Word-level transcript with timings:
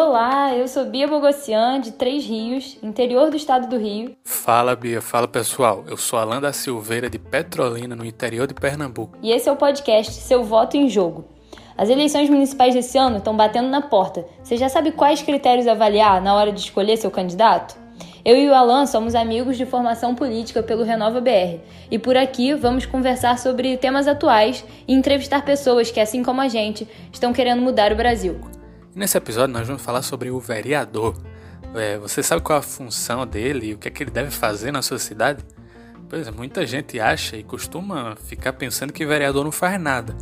Olá, 0.00 0.54
eu 0.54 0.68
sou 0.68 0.84
Bia 0.84 1.08
Bogossian, 1.08 1.80
de 1.80 1.90
Três 1.90 2.24
Rios, 2.24 2.78
interior 2.84 3.30
do 3.30 3.36
estado 3.36 3.66
do 3.66 3.76
Rio. 3.76 4.14
Fala, 4.22 4.76
Bia. 4.76 5.02
Fala, 5.02 5.26
pessoal. 5.26 5.84
Eu 5.88 5.96
sou 5.96 6.20
Alan 6.20 6.40
da 6.40 6.52
Silveira, 6.52 7.10
de 7.10 7.18
Petrolina, 7.18 7.96
no 7.96 8.04
interior 8.04 8.46
de 8.46 8.54
Pernambuco. 8.54 9.18
E 9.20 9.32
esse 9.32 9.48
é 9.48 9.52
o 9.52 9.56
podcast 9.56 10.12
Seu 10.12 10.44
Voto 10.44 10.76
em 10.76 10.88
Jogo. 10.88 11.24
As 11.76 11.90
eleições 11.90 12.30
municipais 12.30 12.74
desse 12.74 12.96
ano 12.96 13.16
estão 13.16 13.36
batendo 13.36 13.68
na 13.68 13.82
porta. 13.82 14.24
Você 14.40 14.56
já 14.56 14.68
sabe 14.68 14.92
quais 14.92 15.20
critérios 15.20 15.66
avaliar 15.66 16.22
na 16.22 16.32
hora 16.32 16.52
de 16.52 16.60
escolher 16.60 16.96
seu 16.96 17.10
candidato? 17.10 17.76
Eu 18.24 18.36
e 18.36 18.48
o 18.48 18.54
Alan 18.54 18.86
somos 18.86 19.16
amigos 19.16 19.56
de 19.56 19.66
formação 19.66 20.14
política 20.14 20.62
pelo 20.62 20.84
Renova 20.84 21.20
BR 21.20 21.58
e 21.90 21.98
por 21.98 22.16
aqui 22.16 22.54
vamos 22.54 22.86
conversar 22.86 23.36
sobre 23.36 23.76
temas 23.76 24.06
atuais 24.06 24.64
e 24.86 24.94
entrevistar 24.94 25.44
pessoas 25.44 25.90
que, 25.90 25.98
assim 25.98 26.22
como 26.22 26.40
a 26.40 26.46
gente, 26.46 26.86
estão 27.12 27.32
querendo 27.32 27.62
mudar 27.62 27.90
o 27.90 27.96
Brasil. 27.96 28.57
Nesse 28.98 29.16
episódio 29.16 29.52
nós 29.52 29.64
vamos 29.64 29.80
falar 29.80 30.02
sobre 30.02 30.28
o 30.28 30.40
vereador. 30.40 31.14
É, 31.72 31.96
você 31.98 32.20
sabe 32.20 32.42
qual 32.42 32.58
a 32.58 32.62
função 32.62 33.24
dele 33.24 33.68
e 33.68 33.74
o 33.74 33.78
que 33.78 33.86
é 33.86 33.90
que 33.92 34.02
ele 34.02 34.10
deve 34.10 34.32
fazer 34.32 34.72
na 34.72 34.82
sua 34.82 34.98
cidade? 34.98 35.44
Pois 36.08 36.26
é, 36.26 36.32
muita 36.32 36.66
gente 36.66 36.98
acha 36.98 37.36
e 37.36 37.44
costuma 37.44 38.16
ficar 38.16 38.54
pensando 38.54 38.92
que 38.92 39.06
vereador 39.06 39.44
não 39.44 39.52
faz 39.52 39.80
nada. 39.80 40.16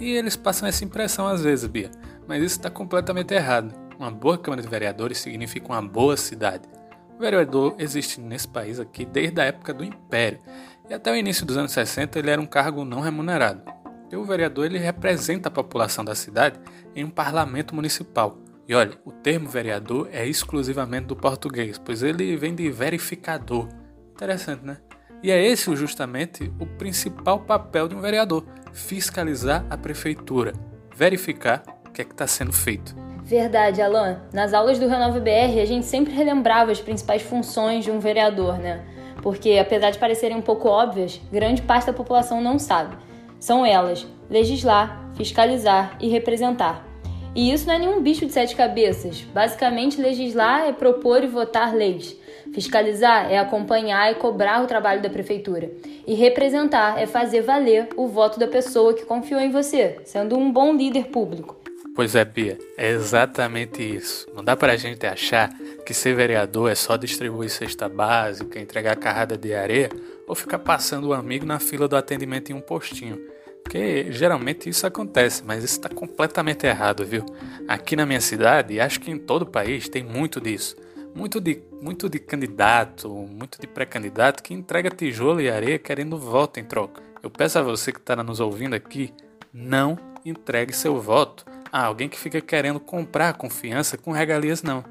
E 0.00 0.12
eles 0.12 0.34
passam 0.34 0.66
essa 0.66 0.82
impressão 0.82 1.28
às 1.28 1.42
vezes, 1.42 1.66
Bia. 1.66 1.90
Mas 2.26 2.42
isso 2.42 2.56
está 2.56 2.70
completamente 2.70 3.34
errado. 3.34 3.74
Uma 3.98 4.10
boa 4.10 4.38
Câmara 4.38 4.62
de 4.62 4.68
Vereadores 4.68 5.18
significa 5.18 5.66
uma 5.66 5.82
boa 5.82 6.16
cidade. 6.16 6.66
O 7.14 7.20
vereador 7.20 7.74
existe 7.78 8.18
nesse 8.18 8.48
país 8.48 8.80
aqui 8.80 9.04
desde 9.04 9.42
a 9.42 9.44
época 9.44 9.74
do 9.74 9.84
Império. 9.84 10.40
E 10.88 10.94
até 10.94 11.12
o 11.12 11.16
início 11.16 11.44
dos 11.44 11.58
anos 11.58 11.72
60 11.72 12.18
ele 12.18 12.30
era 12.30 12.40
um 12.40 12.46
cargo 12.46 12.82
não 12.82 13.00
remunerado. 13.00 13.81
E 14.12 14.16
o 14.16 14.24
vereador 14.24 14.66
ele 14.66 14.78
representa 14.78 15.48
a 15.48 15.50
população 15.50 16.04
da 16.04 16.14
cidade 16.14 16.60
em 16.94 17.02
um 17.02 17.08
parlamento 17.08 17.74
municipal. 17.74 18.36
E 18.68 18.74
olha, 18.74 18.92
o 19.06 19.10
termo 19.10 19.48
vereador 19.48 20.06
é 20.12 20.26
exclusivamente 20.26 21.06
do 21.06 21.16
português, 21.16 21.78
pois 21.78 22.02
ele 22.02 22.36
vem 22.36 22.54
de 22.54 22.70
verificador. 22.70 23.68
Interessante, 24.12 24.66
né? 24.66 24.76
E 25.22 25.30
é 25.30 25.42
esse 25.42 25.74
justamente 25.74 26.52
o 26.60 26.66
principal 26.66 27.40
papel 27.40 27.88
de 27.88 27.94
um 27.94 28.00
vereador: 28.00 28.44
fiscalizar 28.72 29.64
a 29.70 29.78
prefeitura, 29.78 30.52
verificar 30.94 31.62
o 31.88 31.90
que 31.90 32.02
é 32.02 32.04
está 32.04 32.26
sendo 32.26 32.52
feito. 32.52 32.94
Verdade, 33.24 33.80
Alan. 33.80 34.20
Nas 34.30 34.52
aulas 34.52 34.78
do 34.78 34.88
Renova 34.88 35.18
BR, 35.20 35.58
a 35.62 35.64
gente 35.64 35.86
sempre 35.86 36.12
relembrava 36.12 36.70
as 36.70 36.80
principais 36.80 37.22
funções 37.22 37.84
de 37.84 37.90
um 37.90 37.98
vereador, 37.98 38.58
né? 38.58 38.84
Porque, 39.22 39.58
apesar 39.58 39.90
de 39.90 39.98
parecerem 39.98 40.36
um 40.36 40.42
pouco 40.42 40.68
óbvias, 40.68 41.18
grande 41.32 41.62
parte 41.62 41.86
da 41.86 41.92
população 41.92 42.42
não 42.42 42.58
sabe. 42.58 42.96
São 43.42 43.66
elas: 43.66 44.06
legislar, 44.30 45.10
fiscalizar 45.16 45.98
e 46.00 46.08
representar. 46.08 46.86
E 47.34 47.52
isso 47.52 47.66
não 47.66 47.74
é 47.74 47.78
nenhum 47.80 48.00
bicho 48.00 48.24
de 48.24 48.32
sete 48.32 48.54
cabeças. 48.54 49.22
Basicamente, 49.34 50.00
legislar 50.00 50.68
é 50.68 50.72
propor 50.72 51.24
e 51.24 51.26
votar 51.26 51.74
leis. 51.74 52.16
Fiscalizar 52.54 53.32
é 53.32 53.38
acompanhar 53.38 54.12
e 54.12 54.14
cobrar 54.14 54.62
o 54.62 54.66
trabalho 54.68 55.02
da 55.02 55.10
prefeitura. 55.10 55.72
E 56.06 56.14
representar 56.14 57.02
é 57.02 57.04
fazer 57.04 57.40
valer 57.42 57.88
o 57.96 58.06
voto 58.06 58.38
da 58.38 58.46
pessoa 58.46 58.94
que 58.94 59.04
confiou 59.04 59.40
em 59.40 59.50
você, 59.50 59.98
sendo 60.04 60.38
um 60.38 60.52
bom 60.52 60.74
líder 60.74 61.08
público. 61.08 61.56
Pois 61.94 62.14
é, 62.14 62.24
Bia, 62.24 62.58
é 62.78 62.90
exatamente 62.90 63.82
isso. 63.82 64.26
Não 64.34 64.42
dá 64.42 64.56
pra 64.56 64.76
gente 64.76 65.06
achar 65.06 65.52
que 65.84 65.92
ser 65.92 66.14
vereador 66.14 66.70
é 66.70 66.74
só 66.74 66.96
distribuir 66.96 67.50
cesta 67.50 67.86
básica, 67.86 68.58
entregar 68.58 68.96
carrada 68.96 69.36
de 69.36 69.52
areia 69.52 69.90
ou 70.26 70.34
ficar 70.34 70.58
passando 70.58 71.08
o 71.08 71.12
amigo 71.12 71.44
na 71.44 71.58
fila 71.58 71.86
do 71.86 71.94
atendimento 71.94 72.50
em 72.50 72.54
um 72.54 72.62
postinho. 72.62 73.20
Porque 73.62 74.10
geralmente 74.10 74.70
isso 74.70 74.86
acontece, 74.86 75.42
mas 75.44 75.62
isso 75.62 75.74
está 75.74 75.90
completamente 75.90 76.66
errado, 76.66 77.04
viu? 77.04 77.26
Aqui 77.68 77.94
na 77.94 78.06
minha 78.06 78.22
cidade, 78.22 78.72
e 78.72 78.80
acho 78.80 78.98
que 78.98 79.10
em 79.10 79.18
todo 79.18 79.42
o 79.42 79.46
país, 79.46 79.86
tem 79.86 80.02
muito 80.02 80.40
disso. 80.40 80.76
Muito 81.14 81.42
de, 81.42 81.62
muito 81.80 82.08
de 82.08 82.18
candidato, 82.18 83.10
muito 83.10 83.60
de 83.60 83.66
pré-candidato 83.66 84.42
que 84.42 84.54
entrega 84.54 84.88
tijolo 84.88 85.42
e 85.42 85.50
areia 85.50 85.78
querendo 85.78 86.16
voto 86.16 86.58
em 86.58 86.64
troca. 86.64 87.02
Eu 87.22 87.28
peço 87.28 87.58
a 87.58 87.62
você 87.62 87.92
que 87.92 87.98
está 87.98 88.16
nos 88.16 88.40
ouvindo 88.40 88.74
aqui, 88.74 89.12
não 89.52 89.98
entregue 90.24 90.72
seu 90.72 90.98
voto 90.98 91.51
a 91.72 91.86
alguém 91.86 92.06
que 92.06 92.18
fica 92.18 92.38
querendo 92.42 92.78
comprar 92.78 93.32
confiança 93.32 93.96
com 93.96 94.12
regalias, 94.12 94.62
não. 94.62 94.84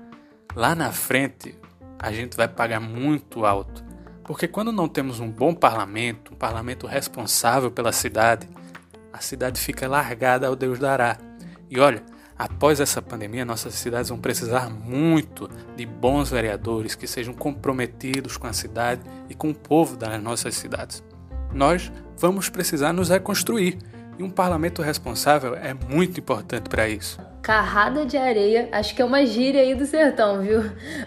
Lá 0.55 0.73
na 0.73 0.91
frente, 0.91 1.55
a 1.99 2.11
gente 2.11 2.35
vai 2.35 2.47
pagar 2.47 2.79
muito 2.79 3.45
alto. 3.45 3.83
Porque 4.23 4.47
quando 4.47 4.71
não 4.71 4.87
temos 4.87 5.19
um 5.19 5.29
bom 5.29 5.53
parlamento, 5.53 6.33
um 6.33 6.35
parlamento 6.35 6.87
responsável 6.87 7.69
pela 7.69 7.91
cidade, 7.91 8.49
a 9.13 9.19
cidade 9.19 9.59
fica 9.59 9.87
largada 9.87 10.47
ao 10.47 10.55
Deus 10.55 10.79
dará. 10.79 11.17
E 11.69 11.79
olha, 11.79 12.01
após 12.37 12.79
essa 12.79 13.01
pandemia, 13.01 13.45
nossas 13.45 13.75
cidades 13.75 14.09
vão 14.09 14.19
precisar 14.19 14.69
muito 14.69 15.47
de 15.75 15.85
bons 15.85 16.31
vereadores 16.31 16.95
que 16.95 17.05
sejam 17.05 17.33
comprometidos 17.33 18.37
com 18.37 18.47
a 18.47 18.53
cidade 18.53 19.01
e 19.29 19.35
com 19.35 19.51
o 19.51 19.55
povo 19.55 19.95
das 19.95 20.21
nossas 20.21 20.55
cidades. 20.55 21.03
Nós 21.53 21.91
vamos 22.17 22.49
precisar 22.49 22.93
nos 22.93 23.09
reconstruir 23.09 23.77
e 24.17 24.23
um 24.23 24.29
parlamento 24.29 24.81
responsável 24.81 25.55
é 25.55 25.73
muito 25.73 26.19
importante 26.19 26.69
para 26.69 26.87
isso. 26.87 27.19
Carrada 27.41 28.05
de 28.05 28.17
areia, 28.17 28.69
acho 28.71 28.93
que 28.93 29.01
é 29.01 29.05
uma 29.05 29.25
gíria 29.25 29.61
aí 29.61 29.73
do 29.73 29.85
sertão, 29.85 30.41
viu? 30.41 30.61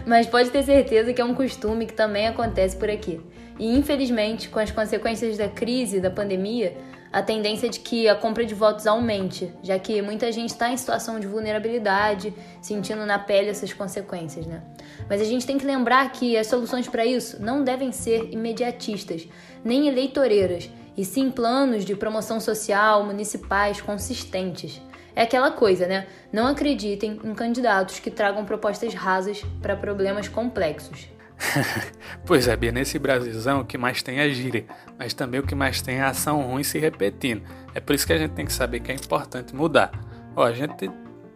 Mas 0.05 0.27
pode 0.27 0.51
ter 0.51 0.63
certeza 0.63 1.13
que 1.13 1.21
é 1.21 1.25
um 1.25 1.35
costume 1.35 1.87
que 1.87 1.93
também 1.93 2.27
acontece 2.27 2.77
por 2.77 2.91
aqui. 2.91 3.21
E 3.59 3.79
infelizmente, 3.79 4.49
com 4.49 4.59
as 4.59 4.71
consequências 4.71 5.39
da 5.39 5.49
crise, 5.49 6.01
da 6.01 6.11
pandemia, 6.11 6.77
a 7.15 7.23
tendência 7.23 7.69
é 7.69 7.71
de 7.71 7.79
que 7.79 8.09
a 8.09 8.15
compra 8.17 8.45
de 8.45 8.55
votos 8.55 8.89
aumente, 8.89 9.49
já 9.63 9.79
que 9.79 10.03
muita 10.03 10.33
gente 10.33 10.51
está 10.51 10.69
em 10.71 10.77
situação 10.77 11.21
de 11.21 11.29
vulnerabilidade, 11.29 12.35
sentindo 12.61 13.07
na 13.07 13.21
pele 13.21 13.51
essas 13.51 13.73
consequências, 13.73 14.45
né? 14.49 14.61
Mas 15.09 15.23
a 15.23 15.25
gente 15.25 15.47
tem 15.47 15.57
que 15.57 15.65
lembrar 15.65 16.11
que 16.11 16.37
as 16.37 16.49
soluções 16.49 16.89
para 16.89 17.07
isso 17.07 17.41
não 17.41 17.63
devem 17.63 17.93
ser 17.93 18.33
imediatistas, 18.33 19.29
nem 19.65 19.87
eleitoreiras, 19.87 20.69
e 20.97 21.05
sim 21.05 21.31
planos 21.31 21.85
de 21.85 21.95
promoção 21.95 22.41
social 22.41 23.05
municipais 23.05 23.81
consistentes. 23.81 24.81
É 25.17 25.23
aquela 25.23 25.51
coisa, 25.51 25.87
né? 25.87 26.07
Não 26.33 26.47
acreditem 26.47 27.21
em 27.23 27.35
candidatos 27.35 28.01
que 28.01 28.11
tragam 28.11 28.45
propostas 28.45 28.95
rasas 28.95 29.45
para 29.63 29.77
problemas 29.77 30.29
complexos. 30.29 31.09
pois 32.27 32.49
é, 32.49 32.57
Bia, 32.57 32.73
nesse 32.73 32.99
Brasilzão 32.99 33.61
o 33.61 33.65
que 33.65 33.77
mais 33.77 34.03
tem 34.03 34.19
é 34.19 34.29
gíria, 34.31 34.65
mas 34.99 35.15
também 35.15 35.41
o 35.41 35.47
que 35.47 35.55
mais 35.55 35.83
tem 35.83 35.97
é 35.97 36.03
ação 36.03 36.43
ruim 36.43 36.63
se 36.63 36.79
repetindo. 36.79 37.43
É 37.75 37.81
por 37.81 37.95
isso 37.95 38.07
que 38.07 38.13
a 38.13 38.19
gente 38.19 38.33
tem 38.33 38.47
que 38.47 38.53
saber 38.53 38.81
que 38.81 38.91
é 38.91 38.95
importante 38.95 39.55
mudar. 39.55 39.93
Ó, 40.35 40.45
a 40.45 40.53
gente 40.53 40.91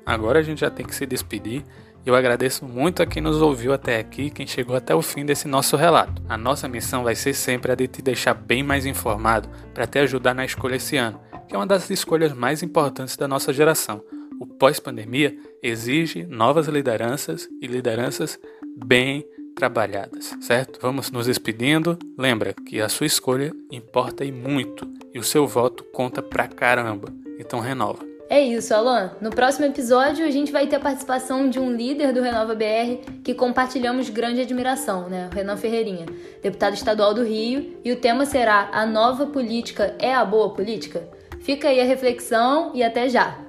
agora 0.05 0.39
a 0.39 0.43
gente 0.43 0.61
já 0.61 0.71
tem 0.71 0.87
que 0.87 0.95
se 0.95 1.07
despedir. 1.07 1.65
Eu 2.05 2.15
agradeço 2.15 2.65
muito 2.65 3.03
a 3.03 3.07
quem 3.07 3.23
nos 3.23 3.43
ouviu 3.43 3.73
até 3.73 3.99
aqui, 3.99 4.31
quem 4.31 4.47
chegou 4.47 4.75
até 4.75 4.95
o 4.95 5.03
fim 5.03 5.27
desse 5.27 5.47
nosso 5.47 5.77
relato. 5.77 6.23
A 6.29 6.39
nossa 6.39 6.69
missão 6.69 7.05
vai 7.05 7.15
ser 7.15 7.35
sempre 7.35 7.73
a 7.73 7.75
de 7.75 7.87
te 7.87 8.01
deixar 8.01 8.35
bem 8.35 8.63
mais 8.63 8.87
informado 8.87 9.49
para 9.75 9.87
te 9.87 9.99
ajudar 9.99 10.35
na 10.35 10.45
escolha 10.45 10.77
esse 10.77 10.97
ano, 10.97 11.21
que 11.47 11.55
é 11.55 11.59
uma 11.59 11.67
das 11.67 11.91
escolhas 11.91 12.33
mais 12.33 12.63
importantes 12.63 13.17
da 13.17 13.29
nossa 13.29 13.53
geração. 13.53 14.03
O 14.41 14.47
pós-pandemia 14.47 15.37
exige 15.63 16.25
novas 16.25 16.69
lideranças 16.69 17.49
e 17.61 17.67
lideranças 17.67 18.39
bem 18.77 19.27
trabalhadas, 19.55 20.37
certo? 20.41 20.79
Vamos 20.81 21.11
nos 21.11 21.27
despedindo. 21.27 21.99
Lembra 22.17 22.55
que 22.55 22.81
a 22.81 22.89
sua 22.89 23.07
escolha 23.07 23.53
importa 23.73 24.25
e 24.25 24.31
muito 24.31 24.89
e 25.13 25.19
o 25.19 25.25
seu 25.25 25.47
voto 25.47 25.83
conta 25.93 26.23
pra 26.23 26.47
caramba. 26.47 27.13
Então 27.41 27.59
renova. 27.59 28.18
É 28.31 28.39
isso, 28.41 28.75
Alan. 28.75 29.13
No 29.23 29.31
próximo 29.31 29.65
episódio 29.65 30.27
a 30.27 30.31
gente 30.31 30.53
vai 30.53 30.67
ter 30.67 30.77
a 30.77 30.81
participação 30.81 31.49
de 31.49 31.59
um 31.59 31.73
líder 31.73 32.13
do 32.13 32.21
Renova 32.21 32.55
BR 32.55 33.23
que 33.25 33.33
compartilhamos 33.33 34.11
grande 34.11 34.43
admiração, 34.43 35.09
né? 35.09 35.31
O 35.33 35.35
Renan 35.35 35.57
Ferreirinha, 35.57 36.05
deputado 36.43 36.75
estadual 36.75 37.15
do 37.15 37.25
Rio, 37.25 37.79
e 37.83 37.91
o 37.91 37.97
tema 37.97 38.27
será 38.27 38.69
A 38.71 38.85
nova 38.85 39.25
política 39.27 39.95
é 39.99 40.15
a 40.15 40.27
boa 40.27 40.51
política? 40.51 41.09
Fica 41.41 41.69
aí 41.69 41.81
a 41.81 41.85
reflexão 41.85 42.73
e 42.75 42.83
até 42.83 43.09
já. 43.09 43.48